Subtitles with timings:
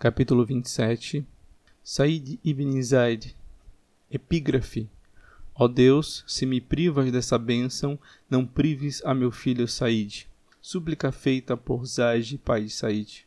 [0.00, 1.26] Capítulo 27
[1.82, 3.34] Said ibn Zaid
[4.08, 4.88] Epígrafe
[5.52, 7.98] Ó Deus, se me privas dessa bênção,
[8.30, 10.28] não prives a meu filho Said.
[10.62, 13.26] Súplica feita por Zaid, pai de Said.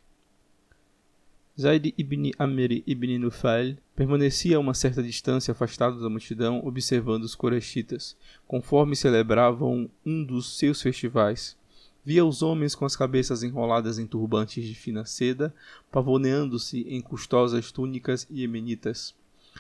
[1.60, 7.36] Zaid ibn Amr ibn Nufail permanecia a uma certa distância afastado da multidão, observando os
[7.36, 8.16] corechitas,
[8.48, 11.58] conforme celebravam um dos seus festivais.
[12.04, 15.54] Via os homens com as cabeças enroladas em turbantes de fina seda,
[15.92, 19.14] pavoneando-se em custosas túnicas iemenitas.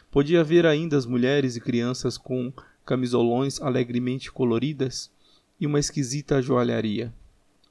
[0.09, 2.51] Podia ver ainda as mulheres e crianças com
[2.85, 5.11] camisolões alegremente coloridas
[5.59, 7.13] e uma esquisita joalharia.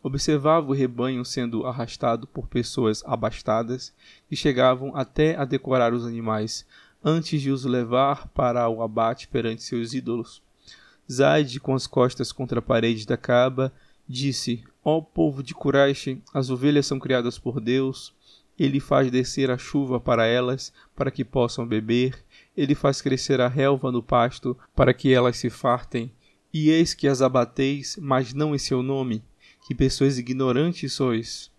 [0.03, 3.93] Observava o rebanho sendo arrastado por pessoas abastadas
[4.29, 6.65] que chegavam até a decorar os animais,
[7.05, 10.43] antes de os levar para o abate perante seus ídolos.
[11.11, 13.73] Zaid, com as costas contra a parede da caba,
[14.11, 18.13] disse: Ó povo de Quraish, as ovelhas são criadas por Deus.
[18.59, 22.23] Ele faz descer a chuva para elas, para que possam beber.
[22.57, 26.13] Ele faz crescer a relva no pasto, para que elas se fartem.
[26.53, 29.23] E eis que as abateis, mas não em seu nome.
[29.67, 31.51] Que pessoas ignorantes sois.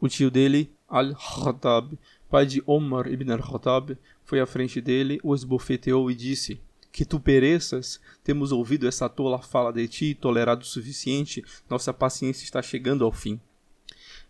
[0.00, 1.98] O tio dele, Al-Khattab,
[2.30, 7.20] pai de Omar ibn al-Khattab, foi à frente dele, o esbofeteou e disse: que tu
[7.20, 13.04] pereças, temos ouvido essa tola fala de ti, tolerado o suficiente, nossa paciência está chegando
[13.04, 13.40] ao fim.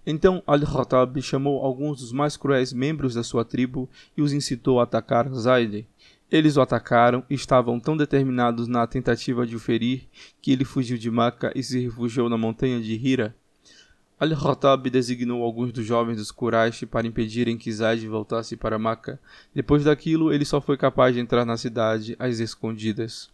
[0.07, 4.85] Então Al-Khattab chamou alguns dos mais cruéis membros da sua tribo e os incitou a
[4.85, 5.87] atacar Zaid.
[6.31, 10.07] Eles o atacaram e estavam tão determinados na tentativa de o ferir
[10.43, 13.35] que ele fugiu de Maca e se refugiou na montanha de Hira.
[14.21, 19.21] Al-Khattab designou alguns dos jovens dos Quraysh para impedirem que Zaid voltasse para Maca.
[19.55, 23.31] Depois daquilo, ele só foi capaz de entrar na cidade às escondidas.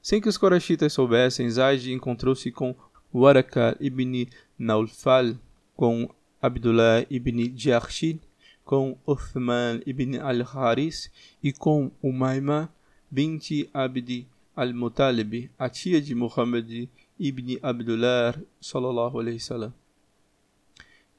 [0.00, 2.72] Sem que os Qurayshitas soubessem, Zaid encontrou-se com
[3.12, 5.34] Waraka ibn Naufal,
[5.74, 6.08] com
[6.40, 8.20] Abdullah ibn Jahshid,
[8.64, 11.10] com Uthman ibn al-Haris
[11.42, 12.70] e com Umayma
[13.10, 16.88] bint Abdi al-Muttalib, a tia de Muhammad
[17.18, 19.72] ibn Abdullah sallallahu alaihi wasallam.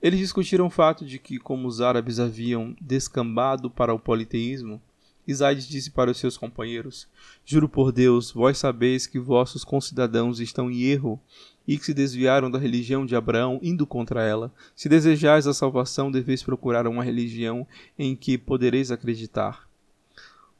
[0.01, 4.81] Eles discutiram o fato de que, como os árabes haviam descambado para o politeísmo,
[5.27, 7.07] Isaías disse para os seus companheiros:
[7.43, 11.19] Juro por Deus, vós sabeis que vossos concidadãos estão em erro
[11.67, 14.53] e que se desviaram da religião de Abraão, indo contra ela.
[14.73, 17.67] Se desejais a salvação, deveis procurar uma religião
[17.99, 19.67] em que podereis acreditar.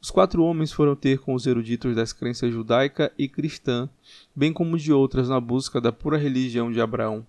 [0.00, 3.88] Os quatro homens foram ter com os eruditos das crenças judaica e cristã,
[4.36, 7.26] bem como de outras, na busca da pura religião de Abraão.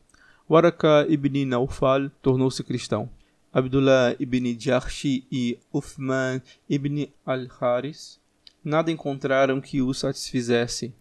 [0.50, 3.08] Waraka ibn Naufal tornou-se cristão.
[3.54, 8.20] Abdullah ibn Jahshi e Uthman ibn al-Haris
[8.64, 10.92] nada encontraram que o satisfizesse.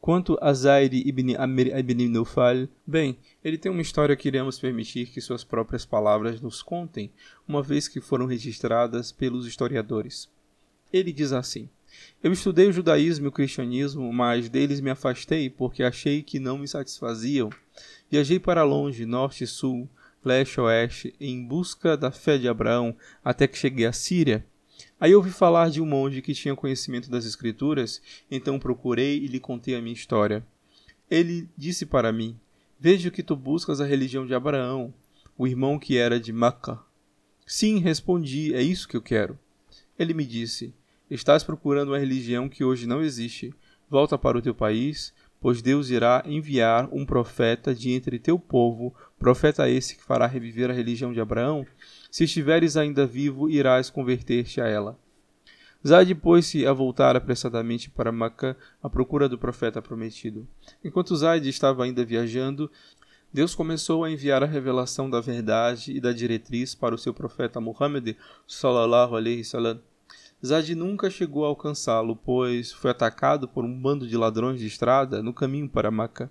[0.00, 5.06] Quanto a Zaid ibn Amr ibn Naufal, bem, ele tem uma história que iremos permitir
[5.06, 7.10] que suas próprias palavras nos contem,
[7.46, 10.30] uma vez que foram registradas pelos historiadores.
[10.92, 11.68] Ele diz assim:
[12.22, 16.58] Eu estudei o judaísmo e o cristianismo, mas deles me afastei porque achei que não
[16.58, 17.50] me satisfaziam.
[18.10, 19.88] Viajei para longe, norte e sul,
[20.24, 24.44] leste e oeste, em busca da fé de Abraão, até que cheguei à Síria.
[25.00, 28.00] Aí ouvi falar de um monge que tinha conhecimento das Escrituras,
[28.30, 30.46] então procurei e lhe contei a minha história.
[31.10, 32.38] Ele disse para mim:
[32.78, 34.92] Vejo que tu buscas a religião de Abraão,
[35.36, 36.80] o irmão que era de Maca.
[37.46, 39.38] Sim, respondi, é isso que eu quero.
[39.98, 40.72] Ele me disse:
[41.10, 43.52] Estás procurando uma religião que hoje não existe.
[43.90, 48.94] Volta para o teu país, pois Deus irá enviar um profeta de entre teu povo,
[49.18, 51.66] profeta esse que fará reviver a religião de Abraão.
[52.10, 54.96] Se estiveres ainda vivo, irás converter-te a ela.
[55.84, 60.46] Zad pôs-se a voltar apressadamente para Macã à procura do profeta prometido.
[60.84, 62.70] Enquanto Zaid estava ainda viajando,
[63.32, 67.60] Deus começou a enviar a revelação da verdade e da diretriz para o seu profeta
[67.60, 68.14] Muhammad
[68.46, 69.80] sallallahu alaihi wasallam.
[70.44, 75.22] Zad nunca chegou a alcançá-lo, pois foi atacado por um bando de ladrões de estrada
[75.22, 76.30] no caminho para Maca.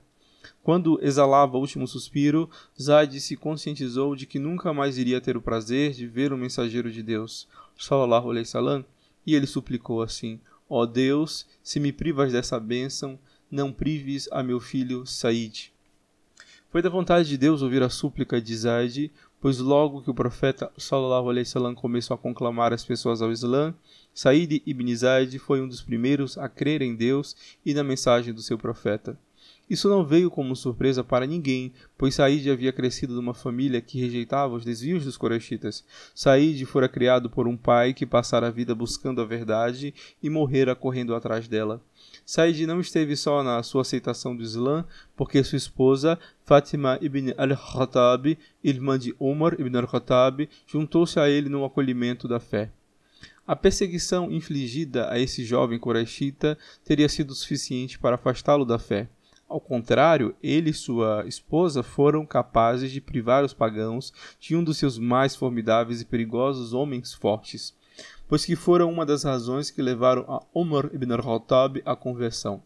[0.64, 2.50] Quando exalava o último suspiro,
[2.80, 6.92] Zad se conscientizou de que nunca mais iria ter o prazer de ver o mensageiro
[6.92, 8.86] de Deus, sallallahu alaihi salam,
[9.26, 13.18] e ele suplicou assim: Ó oh Deus, se me privas dessa bênção,
[13.50, 15.72] não prives a meu filho Said.
[16.72, 20.72] Foi da vontade de Deus ouvir a súplica de Zaid, pois logo que o profeta
[20.78, 23.76] sallallahu alaihi wasallam começou a conclamar as pessoas ao Islã,
[24.14, 27.36] Said ibn Zaid foi um dos primeiros a crer em Deus
[27.66, 29.20] e na mensagem do seu profeta.
[29.72, 34.54] Isso não veio como surpresa para ninguém, pois Said havia crescido numa família que rejeitava
[34.54, 35.86] os desvios dos Quraishitas.
[36.14, 40.76] Said fora criado por um pai que passara a vida buscando a verdade e morrera
[40.76, 41.82] correndo atrás dela.
[42.26, 44.84] Said não esteve só na sua aceitação do Islã,
[45.16, 51.64] porque sua esposa, Fatima ibn al-Khattab, irmã de Umar ibn al-Khattab, juntou-se a ele no
[51.64, 52.70] acolhimento da fé.
[53.48, 59.08] A perseguição infligida a esse jovem Quraishita teria sido suficiente para afastá-lo da fé.
[59.52, 64.78] Ao contrário, ele e sua esposa foram capazes de privar os pagãos de um dos
[64.78, 67.76] seus mais formidáveis e perigosos homens fortes,
[68.30, 72.64] pois que foram uma das razões que levaram a Umar ibn al-Khattab à conversão.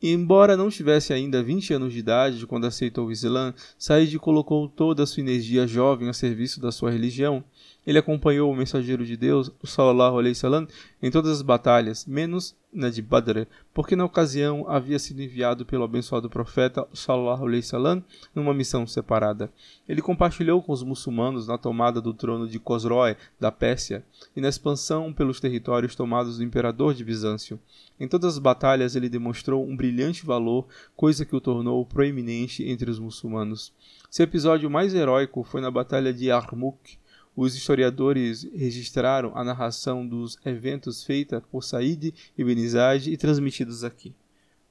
[0.00, 5.02] Embora não tivesse ainda 20 anos de idade quando aceitou o Islã, Said colocou toda
[5.02, 7.44] a sua energia jovem a serviço da sua religião.
[7.88, 10.68] Ele acompanhou o mensageiro de Deus, sallallahu alaihi wasallam,
[11.02, 15.84] em todas as batalhas, menos na de Badr, porque na ocasião havia sido enviado pelo
[15.84, 18.04] abençoado profeta sallallahu alaihi wasallam
[18.34, 19.50] numa missão separada.
[19.88, 24.04] Ele compartilhou com os muçulmanos na tomada do trono de Khosroe, da Pérsia,
[24.36, 27.58] e na expansão pelos territórios tomados do imperador de Bizâncio.
[27.98, 32.90] Em todas as batalhas ele demonstrou um brilhante valor, coisa que o tornou proeminente entre
[32.90, 33.72] os muçulmanos.
[34.10, 36.98] Seu episódio mais heróico foi na batalha de Yarmouk,
[37.40, 44.12] os historiadores registraram a narração dos eventos feita por Said ibn Zaid e transmitidos aqui.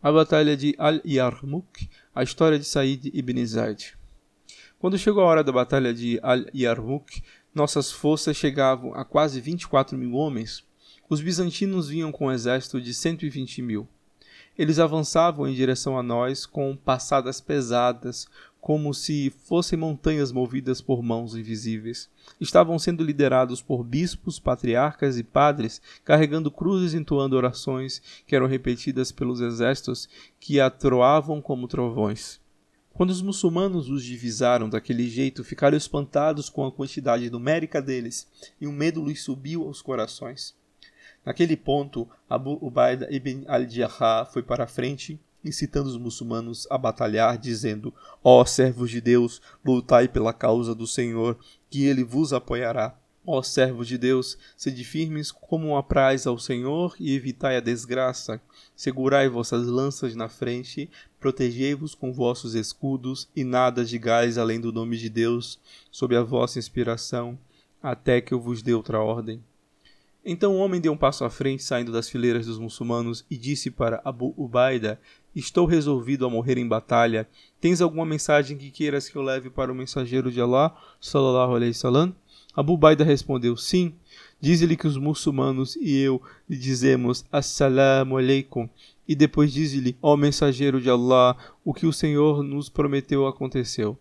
[0.04, 3.98] A Batalha de Al-Yarmouk, a história de Said ibn Zaid.
[4.78, 7.24] Quando chegou a hora da Batalha de Al-Yarmouk,
[7.56, 10.62] nossas forças chegavam a quase 24 mil homens.
[11.10, 13.88] Os bizantinos vinham com um exército de 120 mil.
[14.58, 18.28] Eles avançavam em direção a nós com passadas pesadas,
[18.68, 22.10] como se fossem montanhas movidas por mãos invisíveis.
[22.38, 28.46] Estavam sendo liderados por bispos, patriarcas e padres, carregando cruzes e entoando orações que eram
[28.46, 32.42] repetidas pelos exércitos que atroavam como trovões.
[32.94, 38.28] Quando os muçulmanos os divisaram daquele jeito, ficaram espantados com a quantidade numérica deles,
[38.60, 40.54] e um medo lhes subiu aos corações.
[41.26, 47.38] Naquele ponto, Abu Ubaida ibn al-Jarrah foi para a frente incitando os muçulmanos a batalhar,
[47.38, 47.94] dizendo:
[48.24, 51.38] Ó servos de Deus, lutai pela causa do Senhor,
[51.70, 52.98] que ele vos apoiará.
[53.30, 58.42] Ó servos de Deus, sede firmes como apraz ao Senhor e evitai a desgraça.
[58.74, 60.90] Segurai vossas lanças na frente,
[61.20, 65.60] protegei-vos com vossos escudos e nada digais além do nome de Deus,
[65.92, 67.38] sob a vossa inspiração,
[67.84, 69.44] até que eu vos dê outra ordem.
[70.30, 73.72] Então o homem deu um passo à frente, saindo das fileiras dos muçulmanos, e disse
[73.72, 75.00] para Abu Ubaida:
[75.38, 77.28] Estou resolvido a morrer em batalha.
[77.62, 80.76] Tens alguma mensagem que queiras que eu leve para o mensageiro de Allah?
[81.00, 82.16] Sallallahu alaihi wasallam?
[82.56, 83.94] Abu Ubaida respondeu: Sim.
[84.42, 86.20] Diz-lhe que os muçulmanos e eu
[86.50, 88.68] lhe dizemos Assalamu alaikum.
[89.08, 93.96] E depois diz-lhe, ó mensageiro de Allah, o que o Senhor nos prometeu aconteceu.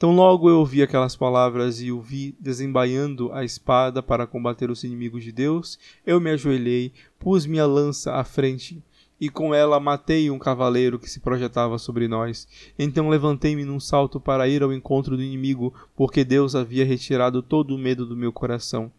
[0.00, 4.82] Tão logo eu ouvi aquelas palavras e o vi desembaiando a espada para combater os
[4.82, 8.82] inimigos de Deus, eu me ajoelhei, pus minha lança à frente
[9.20, 12.46] e com ela matei um cavaleiro que se projetava sobre nós.
[12.78, 17.74] Então levantei-me num salto para ir ao encontro do inimigo, porque Deus havia retirado todo
[17.74, 18.90] o medo do meu coração.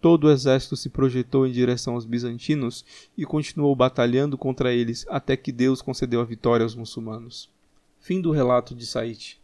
[0.00, 2.84] Todo o exército se projetou em direção aos bizantinos
[3.16, 7.48] e continuou batalhando contra eles até que Deus concedeu a vitória aos muçulmanos.
[8.00, 9.40] Fim do relato de Said.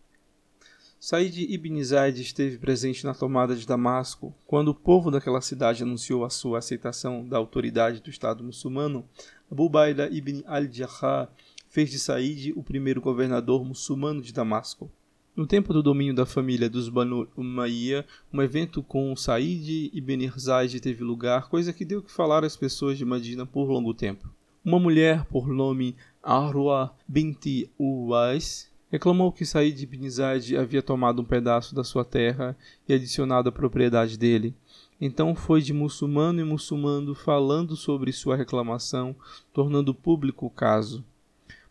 [0.98, 6.24] Said ibn Zaid esteve presente na tomada de Damasco quando o povo daquela cidade anunciou
[6.24, 9.08] a sua aceitação da autoridade do Estado muçulmano.
[9.50, 11.28] Abu Baida ibn al-Jarrah
[11.68, 14.90] fez de Said o primeiro governador muçulmano de Damasco.
[15.34, 20.80] No tempo do domínio da família dos Banu Umayyah, um evento com Said ibn Zaid
[20.80, 24.28] teve lugar, coisa que deu que falar às pessoas de Madina por longo tempo.
[24.64, 31.24] Uma mulher por nome Arwa binti Uwais reclamou que Said ibn Zaid havia tomado um
[31.24, 32.56] pedaço da sua terra
[32.88, 34.54] e adicionado a propriedade dele.
[35.00, 39.14] Então foi de muçulmano em muçulmano falando sobre sua reclamação,
[39.52, 41.04] tornando público o caso.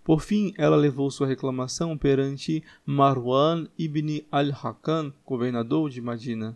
[0.03, 6.55] Por fim, ela levou sua reclamação perante Marwan ibn al-Hakam, governador de Madina.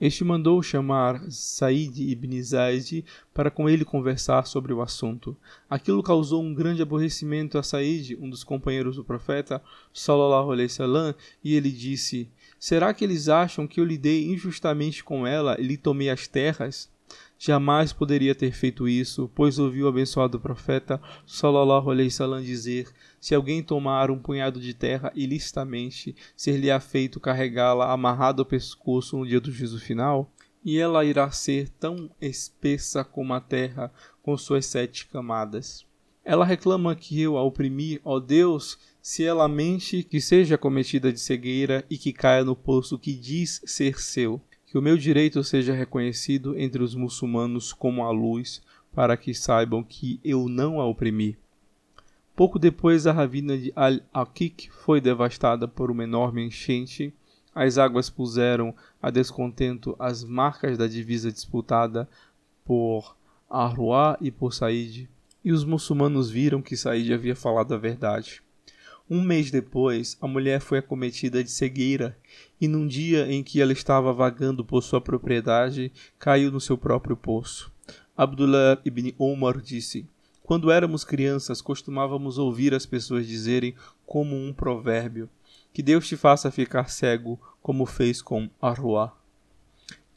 [0.00, 3.04] Este mandou chamar Said ibn Zaid
[3.34, 5.36] para com ele conversar sobre o assunto.
[5.68, 11.14] Aquilo causou um grande aborrecimento a Said, um dos companheiros do profeta, sallallahu alaihi wasallam,
[11.44, 15.76] e ele disse: Será que eles acham que eu lidei injustamente com ela e lhe
[15.76, 16.88] tomei as terras?
[17.42, 23.34] Jamais poderia ter feito isso, pois ouviu o abençoado profeta sallallahu alaihi wasallam dizer: Se
[23.34, 29.40] alguém tomar um punhado de terra ilicitamente, ser-lhe-á feito carregá-la amarrado ao pescoço no dia
[29.40, 30.30] do juízo final,
[30.62, 33.90] e ela irá ser tão espessa como a terra
[34.22, 35.86] com suas sete camadas.
[36.22, 41.18] Ela reclama que eu a oprimi, ó Deus, se ela mente que seja cometida de
[41.18, 44.42] cegueira e que caia no poço que diz ser seu.
[44.70, 48.62] Que o meu direito seja reconhecido entre os muçulmanos como a luz,
[48.92, 51.36] para que saibam que eu não a oprimi.
[52.36, 57.12] Pouco depois, a ravina de Al-Aqiq foi devastada por uma enorme enchente.
[57.52, 58.72] As águas puseram
[59.02, 62.08] a descontento as marcas da divisa disputada
[62.64, 63.16] por
[63.50, 65.10] Arwa e por Said,
[65.44, 68.40] e os muçulmanos viram que Said havia falado a verdade.
[69.12, 72.16] Um mês depois, a mulher foi acometida de cegueira,
[72.60, 77.16] e num dia em que ela estava vagando por sua propriedade, caiu no seu próprio
[77.16, 77.72] poço.
[78.16, 80.06] Abdullah ibn Omar disse:
[80.44, 83.74] Quando éramos crianças, costumávamos ouvir as pessoas dizerem,
[84.06, 85.28] como um provérbio,
[85.72, 89.19] que Deus te faça ficar cego, como fez com Arwa.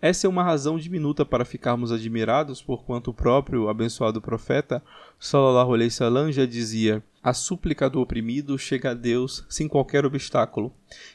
[0.04, 4.84] Essa é uma razão diminuta para ficarmos admirados, porquanto o próprio abençoado profeta,
[5.18, 10.74] sallallahu alaihi wasallam, já dizia: a súplica do oprimido chega a Deus sem qualquer obstáculo.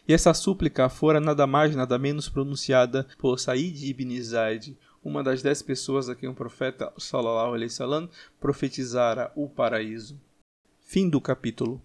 [0.08, 5.42] E essa súplica fora nada mais nada menos pronunciada por Said ibn Zaid, uma das
[5.42, 8.08] dez pessoas a quem o profeta sallallahu alaihi wasallam
[8.40, 10.18] profetizara o paraíso.
[10.80, 11.78] Fim do capítulo.